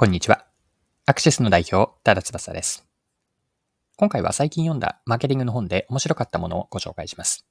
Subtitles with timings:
[0.00, 0.46] こんにちは。
[1.04, 2.86] アクシスの代表、多田翼です。
[3.98, 7.44] 今回は最近読んだマーケティングの本で面白かったものをご紹介します。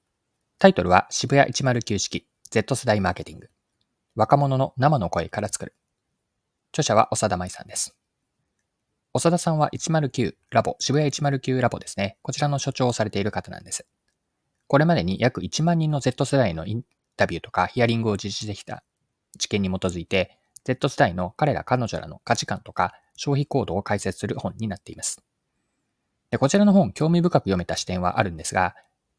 [0.57, 3.51] タイトルは渋谷109式 Z 世代マーケティング。
[4.15, 5.75] 若者の生の声から作る。
[6.71, 7.95] 著者は長田舞さんです。
[9.13, 12.17] 長田さんは109ラボ、渋谷109ラボですね。
[12.23, 13.85] こちらの所長をされている方なんです。
[14.65, 16.83] これまでに約1万人の Z 世代のイン
[17.15, 18.83] タビューとかヒアリングを実施できた
[19.37, 20.38] 知見に基づいて、
[20.69, 25.23] Z 世代の彼ら彼女らの価値観とか消費行動を解説する本になっています。
[26.29, 28.75] でこちらの本、興味深く読めた視点はあるんですが、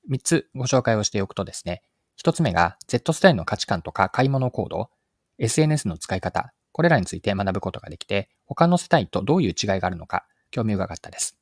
[0.09, 1.83] 3つご紹介をしておくとですね、
[2.23, 4.91] 1つ目が Z 世代の価値観とか買い物行動、
[5.39, 11.37] SNS の使い方、これらについて学ぶことができて、他の世代とどういう違いがあるのか、興味深かったです。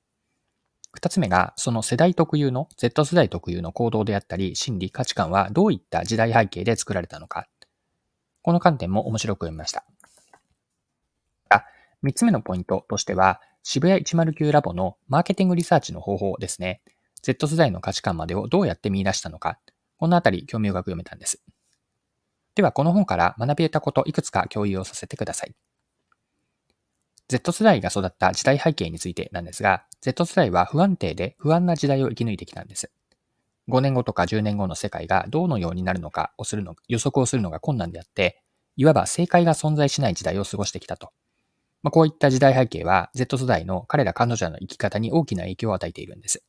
[0.98, 7.46] 2つ目が、その世代特有の、Z 世代特有の行動であったり、心理、価値観はどういった時代背景で作られたのか。
[8.40, 9.84] この観点も面白く読みました。
[12.04, 16.80] 3つ目のポイントとしては、渋谷109ラボのマーケティングリサーチの方法ですね。
[17.22, 19.58] Z 世代の価値観までをどうやって見出したのか、
[19.96, 21.42] このあたり興味深く読めたんです。
[22.54, 25.54] では、この本から学び得たこといくつか共有をさせてください。
[27.28, 32.90] Z 世代が育った時代背景についてなんですが、Z 世代は不安定で不安な時代を生き抜いてきたんです。
[33.68, 38.40] 5年後とか10年後の世界がどうのようになるのかをするの、予測をするのが困難であって、
[38.76, 41.10] いわば正解が存在しない時代を過ごしてきたと
[41.82, 46.42] まあ、こういった時代背景は Z 世代の彼ら彼女の生き方に大きな影響を与えているんです。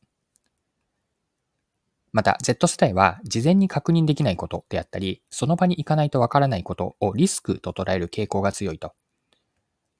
[2.12, 8.94] また、Z 世代は事前に確認できないことであったり、その場に行かないとわからないことをリスクと捉える傾向が強いと。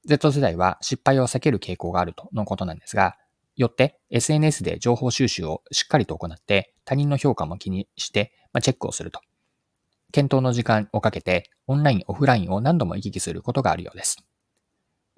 [0.07, 3.17] Z 世代は失敗を避ける傾向があるとのことなんですが、
[3.57, 9.21] よって SNS で情報収集をしっかりと行って他人の評価も気にして、まあ、チェックをすると。
[10.13, 14.25] 検討の時間をかけてオンライン、オフラインを何度も行き来することがあるようです。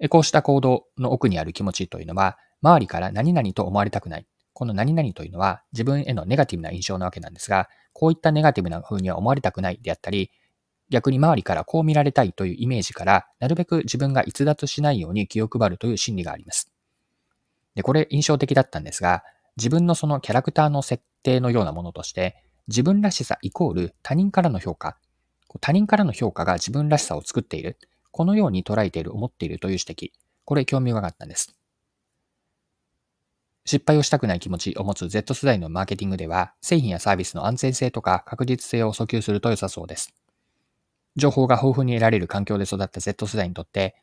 [0.09, 4.27] こうした行動の奥にある気持ちというのは、周りから何々と思われたくない。
[4.53, 10.31] この何々というのは自分へのネガティブな印象なわけなんですが、こういったネガティブな風には思われたくないであったり、
[10.89, 16.71] 逆に周りからこう見られたいというイメージから、なるべく自分が逸脱しないように気を配るという心理があります。
[17.75, 19.23] で、これ印象的だったんですが、
[19.57, 24.97] 自分のそのキャラクターの設定のようなものとして、自分らしさイコール他人からの評価、
[25.61, 27.77] 他人からの評価が自分らしさを作っている。
[28.13, 30.11] このように捉えている、思っているという指摘。
[30.45, 31.55] これ興味深かったんです。
[33.65, 40.13] 失敗をしたくない気持ちを持つ Z 世代のマーケティングでは、製品やサービスの安全性とか確実性を訴求すると良さそうです。
[41.15, 43.95] 情報が豊富に得られる環境で育った Z 世代にとって、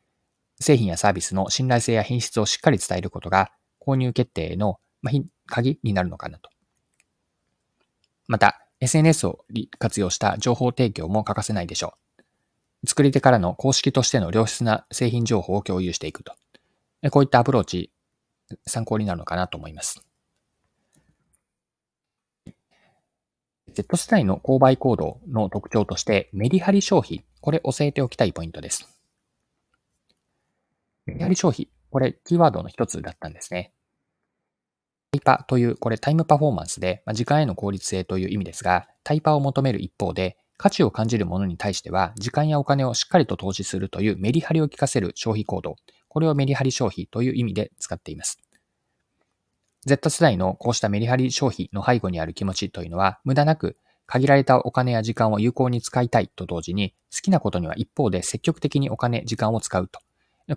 [0.58, 4.80] 製品やサービスの信頼性や品質をしっかり伝えることが、購入決定の
[5.46, 6.50] 鍵になるのかなと。
[8.26, 9.44] また、SNS を
[9.78, 12.09] 活用した情報提供も欠かせないでしょう。
[12.86, 16.34] 作り手からの公式としての良質な製品情報を共有していくと。
[17.10, 17.90] こういったアプローチ、
[18.66, 20.02] 参考になるのかなと思います。
[23.72, 27.24] Z 世代の購買行動の特徴として、メリハリ消費。
[27.40, 28.88] これ教えておきたいポイントです。
[31.06, 31.68] メリハリ消費。
[31.90, 33.72] これ、キーワードの一つだったんですね。
[35.12, 45.76] タイパという、これタイムパフォーマンスで、まあ、時間への効率性という意味ですが、タイパを求める一方で、価値を感じるものに対しては、時間やお金をしっかりと投資するというメリハリを効かせる消費行動。
[46.08, 48.38] これをメリハリ消費という意味で使っています。
[49.86, 60.00] Z 世代のこうしたメリハリ消費の背後にある気持ちというのは、無駄なく限られたお金や時間を有効に使いたいと同時に、好きなことには一方で積極的にお金、時間を使うと。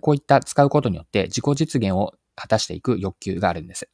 [0.02, 3.88] こういった使うことによって自己実現を果たしていく欲求があるんです。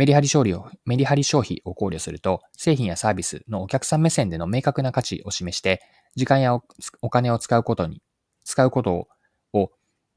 [0.00, 5.82] メリハリ勝利を、メリハリ消費を考慮すると、製品やサービスのお客さん目線での明確な価値を示して、
[6.16, 6.58] 時間や
[7.02, 8.00] お金を使うことに、
[8.44, 9.08] 使うこと
[9.52, 9.70] を、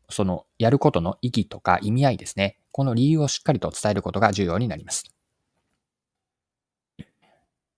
[0.10, 2.60] その、やることの意義とか意味合いですね。
[2.72, 5.04] この理由をしっかりと伝えることが重要になります。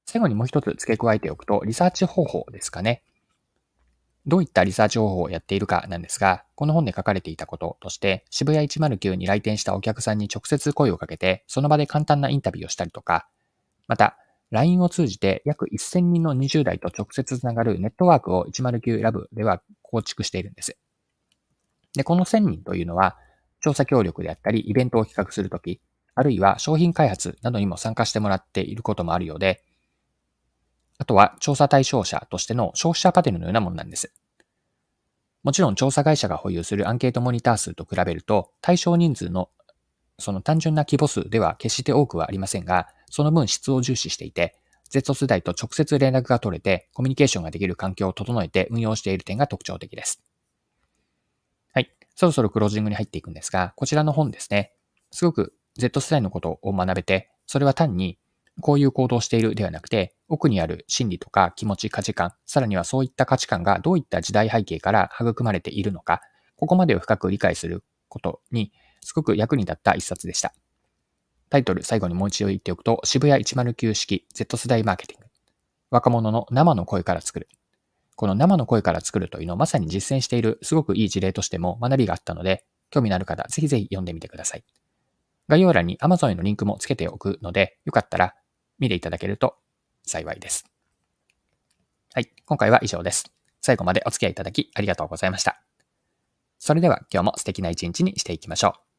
[0.05, 3.01] 最後にもう一つ付け加えておくと、リサーチ方法ですかね。
[4.27, 13.27] どういったリサーチ方法をやっているかなんですが、この本で書かれていたこととして、渋谷109に来店したお客さんに直接声をかけて、その場で簡単なインタビューをしたりとか、
[13.87, 14.17] また、
[14.51, 20.77] LINE を通じて約1000人の20代と直接つながるネットワークを109ラブでは構築しているんです。
[21.93, 23.17] で、この1000人というのは、
[23.61, 25.81] 調査協力であったり、イベントを企画するとき、
[26.13, 29.64] あるいは商品開発などにも参加してもらっていることもあるようで、
[30.97, 34.13] あとは調査対象者としての消費者パネルのようなものなんです。
[35.43, 39.49] もちろん調査会社が保有するアンケートモニター数と比べると対象人数の
[40.17, 44.55] その単純な規模数では決して多くはありませんが、その分質を重視していて、
[44.89, 50.21] Z 世代と直接連絡が取れてコミュニケーションができる環境を整えて運用している点が特徴的です。
[51.73, 51.91] はい。
[52.15, 54.73] そろそろクロージングに入っていくんですが、こちらの本ですね。
[55.11, 58.17] すごく Z 世代のことを学べて、それは単に
[58.61, 66.21] こういう行動をしているではなくて、奥にある心理とか気持ち、価値観、さらにはそういった価値観がどういった時代背景から育まれているのか、
[66.55, 70.53] ここまでを深く理解することにすごく役に立った一冊でした。
[71.49, 75.27] タイトル最後にもう一度言っておくと、渋谷109式 Z 世代マーケティング。
[75.91, 77.47] 若者の生の声から作る。
[78.15, 84.63] この生の声から作るというのをまさに実践しているすごくいい事例としても学びがあったので、興味のある方、ぜひぜひ読んでみてください。
[85.47, 88.33] 概要欄に Amazon へのリンクもつけておくので、よかったら
[88.79, 89.57] 見ていただけると
[90.05, 90.65] 幸いです。
[92.13, 93.31] はい、今回は以上です。
[93.61, 95.61] 最後までお付き合いいただきありがとうございました。
[96.59, 98.94] それでは今日も素敵な一日にしていきましょう。